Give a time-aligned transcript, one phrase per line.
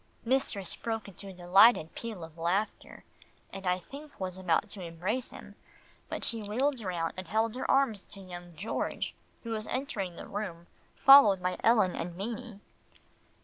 [0.25, 3.03] Mistress broke into a delighted peal of laughter,
[3.53, 5.53] and I think was about to embrace him,
[6.09, 10.15] but she wheeled round and held out her arms to young George who was entering
[10.15, 12.61] the room, followed by Ellen and Beanie.